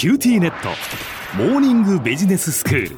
[0.00, 0.70] キューティーネット。
[1.36, 2.96] モーニングビジネススクール。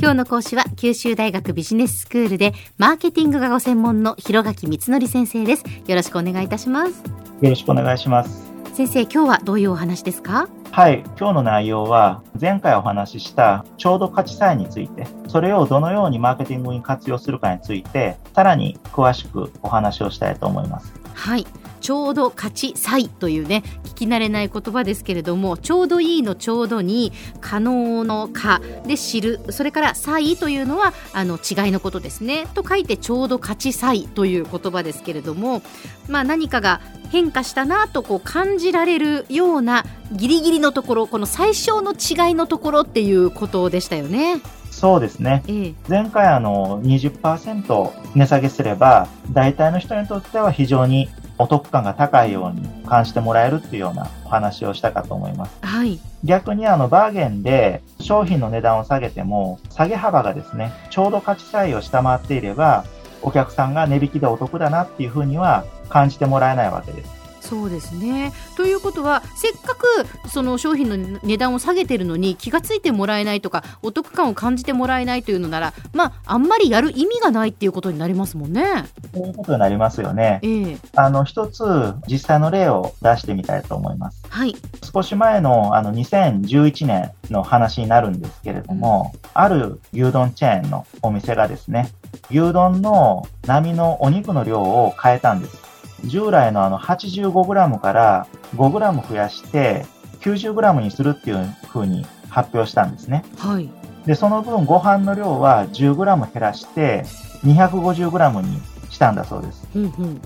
[0.00, 5.64] 今日の講師は九州大学ビジネススクールでマーケティングがご専門の広垣光則先生です。
[5.86, 7.02] よろしくお願いいたします。
[7.42, 8.50] よろしくお願いします。
[8.72, 10.48] 先生今日はどういうお話ですか？
[10.70, 20.90] はい今日の内容は前回お話ししたちょうど価値差異についてそれをどのようにマーケティングに活用するかについてさらに詳しくお話をしたいと思います。
[21.12, 21.46] はい
[21.80, 35.62] ちょうど勝ち差というね聞き慣れない言葉ですけれどもちょうどいいのちょうどに可能の可で知るそれから差異というのはあの違いのことですねと書いてちょうど勝ち差異という言葉ですけれども、
[36.08, 36.80] まあ、何かが
[37.10, 44.40] 変化したなとこう感じられるようなギリギリのところこの最小の違いのところっていうことでしたよね。
[44.70, 45.42] そうですね。
[45.46, 55.58] ええ、前回あの20%値下げすれば、大体の人にとっては非常にお得感が高いように感じてもらえるっていうようなお話をしたかと思います。
[55.62, 55.98] はい。
[56.22, 62.84] 逆にあのバーゲンで商品の値段を下げても、下げ幅がですね、ちょうど価値差異を下回っていれば、
[63.22, 67.19] お客さんが値引きでお得だなっていうふうには感じてもらえないわけです。
[67.50, 69.84] そうですねということはせっかく
[70.28, 78.84] その商品の値段を下げてるのに気が付いてもらえないとかお得感を感じてもらえないというのならまああんまりやる意味がないっていうことになりますもんね。
[79.12, 80.38] そういうことになりますよね。
[80.42, 81.64] ええ、あの一つ
[82.06, 84.22] 実際の例を出してみたいと思います。
[84.28, 84.54] はい。
[84.92, 91.90] 少し前のあの2011年の話になるんですけれども、うん、ある牛丼チェーンのお店がですね、
[92.30, 95.69] 牛丼の並のお肉の量を変えたんです。
[96.04, 99.86] 従来のあの 85g から 5g 増やして
[100.20, 103.24] 90g にするっていうふうに発表したんですね。
[103.38, 103.68] はい。
[104.06, 107.04] で、その分ご飯の量は 10g 減らして
[107.44, 109.66] 250g にしたんだそうです。
[109.74, 110.20] うんうん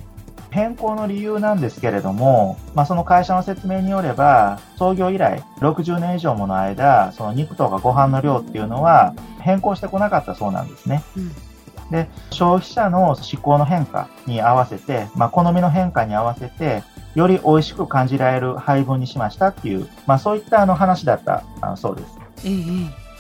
[0.51, 11.03] 変更の理由なんですけれども、まあ、その会社の説明によれば、創業以来60年以上もの間、その肉とかご飯の量っていうのは変更してこなかったそうなんですね。
[11.17, 11.33] うん
[11.91, 16.83] で、消費者の思考の変化に合わせて、まあ、好みの変化に合わせて、
[17.15, 22.47] より美味しく感じられる配分にしましたっていう、まあ、そういったあの話だったあそうです。
[22.47, 22.55] ええ、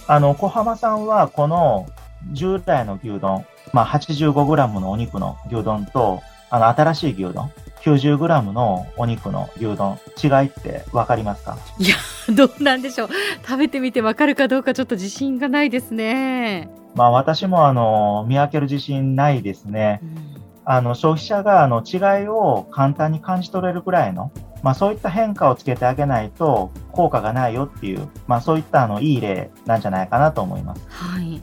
[0.08, 1.86] あの、小浜さんはこの
[2.32, 7.50] 従来の牛丼、まあ、85g のお肉の牛丼と、あの、新しい牛丼、
[7.84, 11.58] 90g のお肉の牛丼、違いって分かりますか？
[11.78, 11.96] いや、
[12.34, 13.08] どうなんでしょう。
[13.42, 16.70] 食べてみて分かるかどうかちょっと自信がないですね。
[16.94, 20.00] まあ私もあの、見分ける自信ないですね。
[20.02, 20.16] うん、
[20.64, 30.86] あの、消費者があの違いを簡単に感じ取れるくらいの、まあそういった変化をつけてあげないと効果がないよっていう、まあそういったあの、いい例なんじゃないかなと思います。
[30.88, 31.42] はい。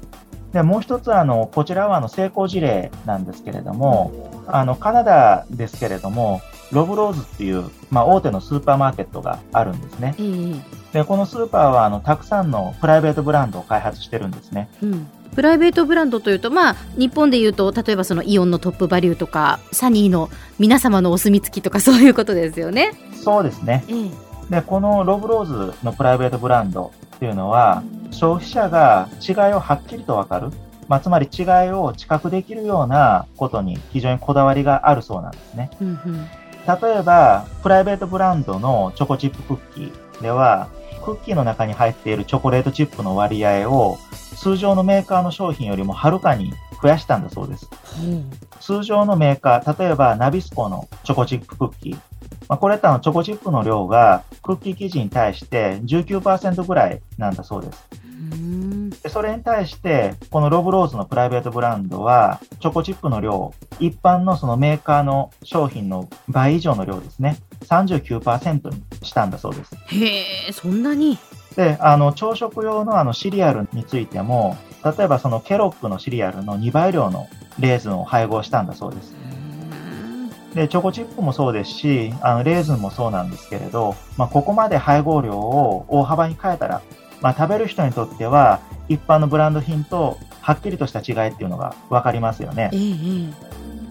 [0.54, 4.12] で、もう一つあの、こちらはあの、成功事例なんですけれども、
[4.48, 6.42] あの、カナダですけれども、
[6.72, 10.16] ロブローズっていう、まあ、大手のスーパーマーケットがあるんですね。
[10.94, 14.70] で、このスーパーは、あの、たくさんのプライベートブランドを開発してるんですね。
[14.82, 20.30] うんプライベートブランドというと、まあ、日本でいうと例えばそのイオンのトップバリューとかサニーの
[20.60, 22.92] 皆様のお墨付きとか そういうことですよね。
[23.24, 24.10] そうですね、ええ、
[24.50, 26.92] でこのロブローズのプライベートブランド
[27.22, 30.50] っていうのは消費者が違いをはっきりと分かる
[30.88, 35.70] まあ、つまり違いを知覚できるようなことに非常にこだわりがあるそうなんですね。
[36.68, 40.68] 例えば、プライベートブランドのチョコチップクッキーでは、
[41.06, 44.00] クッキーの中に入っているチョコレートチップの割合を
[44.36, 46.52] 通常のメーカーの商品よりもはるかに
[46.82, 47.70] 増やしたんだそうです。
[48.04, 52.00] うん、通常のメーカー、例えばナビスコのチョコチップクッキー、
[52.52, 57.88] まあ、これらのチョコチップの量がクッキー生地に対して19%ぐらいなんだそうです。
[59.04, 69.74] でそれに対して、このロブローズのプライベートブランドは、チョコチップの量、一般のそのメーカーの商品の倍以上の量ですね、39%にしたんだそうです。
[69.88, 71.18] へえ、そんなに？
[71.56, 77.30] で、あの、朝食用のあのシリアルについても、例えばそのケロックのシリアルの2倍量の
[77.60, 79.16] レーズンを配合したんだそうです。
[80.54, 86.82] で、チョコチップもそうですし、あの、レーズンもそうなんですけれど、まあ、ここまで配合量を大幅に変えたら、
[87.22, 88.60] まあ、食べる人にとっては、
[88.90, 92.70] 一般のブランド品とはっきりとした違いっていうのが分かりますよね。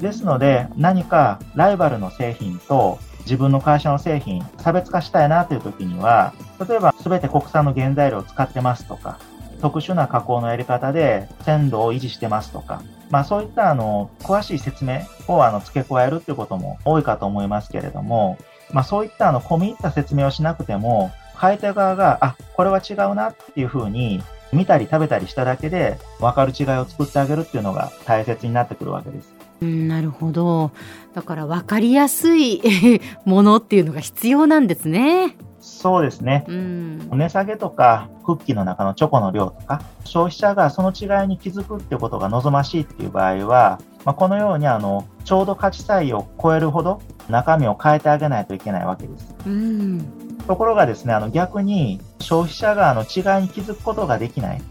[0.00, 6.32] ですので、何かライバルの製品と自分の会社の製品、差別化したいなという時には、
[6.66, 9.18] 例えば全て国産の原材料を使ってますとか、
[9.60, 18.38] 特殊な加工のやり方で鮮度を維持してますとか、まあそういったあの、詳しい説明をあの付け加えるっていうことも多いかと思いますけれども、
[18.72, 24.22] まあそういったあの、込み入った説明をしなくても、買い手側が、あ、これは違うなっていうふうに
[24.52, 29.32] 見たり食べたりしただけで分かる違いを作ってあげるっていうのが大切になってくるわけです。
[29.62, 30.70] うん、なるほど。
[31.14, 32.62] だから分かりやすい
[33.24, 35.36] ものっていうのが必要なんですね。
[35.60, 36.44] そうですね。
[36.48, 37.08] うん。
[37.12, 49.34] 値下げとか、クッキーの中のチョコの量とか、消費者がその違いに気づくってことが望ましいっていう場合は、まあ、このようにあの、ちょうど価値差異を超えるほど中身を変えてあげないといけないわけです。
[49.46, 50.00] うん。
[50.46, 54.62] ところがですね、あの逆に消費者があの違いに気づくことができない、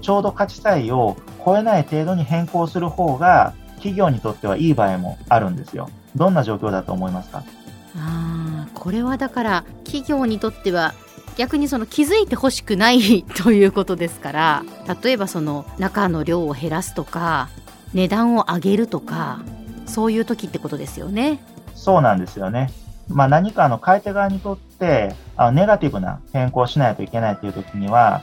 [0.00, 5.90] ちょうど価値差異を超えない程度に変更する方が、企業にとってはいい場合もあるんですよ。
[6.16, 7.44] どんな状況だと思いますか？
[8.74, 10.94] これはだから企業にとっては
[11.36, 14.64] 逆にその気づいてほしくない ということですから
[15.02, 17.48] 例えばその中の量を減らすとか
[17.94, 19.40] 値段を上げるとか
[19.86, 21.40] そういう時ってことですよね。
[21.74, 22.70] そうなんですよね。
[23.08, 28.22] まあ、何かあの買い手側にとってあのネガティブな変更をしないといけないという時には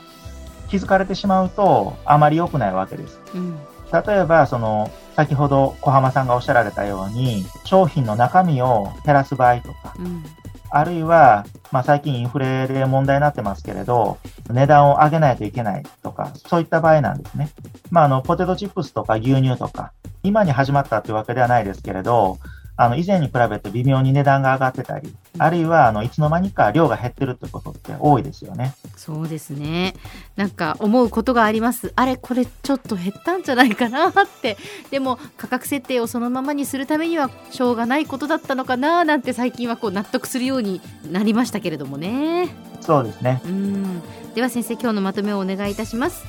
[0.68, 3.18] 気づかれてしまうとあまり良くないわけです。
[3.34, 3.58] うん、
[3.92, 10.22] 例えば、その、先ほど小浜さんがおっしゃられたように、商品の中身を減らす場合とか、うん、
[10.68, 14.18] あるいは、まあ最近インフレで問題になってますけれど、
[14.50, 17.48] 値段を上げないといけないとか、そういった場合なんですね。
[17.90, 19.92] まああの、ポテトチップスとか牛乳とか、
[20.22, 22.36] 今に始まったというわけではないですけれど、
[22.78, 28.74] あの、以前に比べて微妙に値段が上がってたり、あるいは、あの、いつの間にか量が減ってるってことって多いですよね。
[28.96, 29.94] そうですね。
[30.36, 31.92] なんか思うことがあります。
[31.96, 34.12] あれこれちょっと減ったんじゃないかなっ
[34.42, 34.58] て。
[34.90, 40.80] でも価格設定をそのままにするためにはしょうがないことだったのかななんて最近はこう納得するように
[41.10, 42.48] なりましたけれどもね。
[42.80, 43.40] そうですね。
[43.44, 44.02] うん。
[44.34, 46.24] では先生今日のまとめをお願いいたします。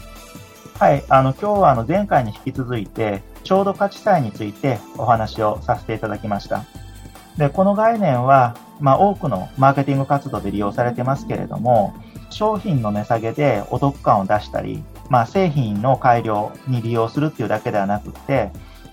[0.80, 1.04] はい。
[1.10, 6.66] あの、今日はあの、前回に引き続いて、ちょうど価値差異についてお話をさせていただきました。
[7.38, 11.94] で、この概念は、まあ、多くのマーケティング活動で利用されてますけれども、
[12.30, 18.51] 商品の値下げでお得感を出したり、まあ、製品の改良に利用するっていうだけではなくて、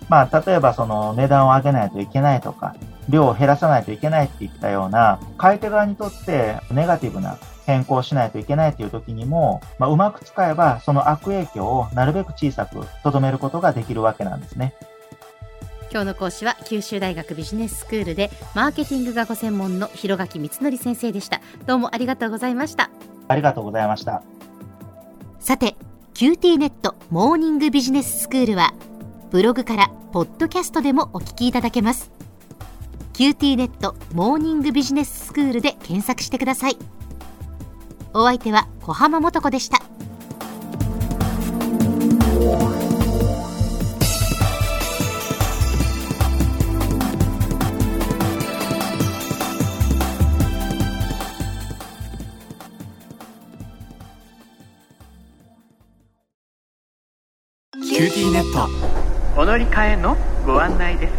[0.08, 2.74] まあ、例えばその値段を上げないといけないとか、
[3.08, 14.74] 量を減らさないといけないっていったような、買い手側にとってネガティブな変更しないといけないという時にも、まあ、うまく使えばその悪影響をなるべく小さく留めることができるわけなんですね。
[15.90, 22.90] 今日の講師は九州大学ビジネススクールでマーケティングがご専門の広垣光則先生でしたどうもありがとうございました
[23.28, 24.24] ありがとうございました。
[25.44, 25.76] さて
[26.14, 28.72] QT ネットモーニングビジネススクールは
[29.30, 32.10] ブログからポッドキャストでもお聞きいただけます
[33.12, 36.78] QT ネットモーニングビジネススクールで検索してください
[38.16, 39.78] お相手は小浜もとこでした。
[57.82, 58.68] キューティーネット。
[59.36, 61.12] お乗り換えのご案内です。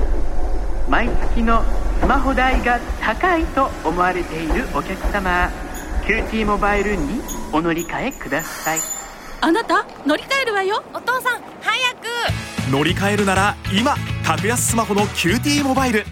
[0.89, 1.61] 毎月の
[1.99, 5.49] スマホ代が高いと思われているお客様
[6.05, 7.19] QT モバイルに
[7.51, 8.79] お乗り換えください。
[9.41, 10.83] あなた乗り換えるわよ。
[10.93, 12.71] お父さん早く。
[12.71, 16.05] 乗り換えるなら今格安スマホの QT モバイル